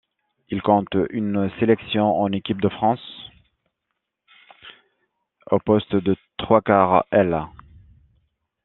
Il 0.49 0.63
compte 0.63 0.87
une 1.11 1.51
sélection 1.59 2.19
en 2.19 2.31
équipe 2.31 2.59
de 2.59 2.69
France 2.69 3.29
au 5.51 5.59
poste 5.59 5.95
de 5.95 6.15
trois-quarts 6.39 7.05
aile. 7.11 7.45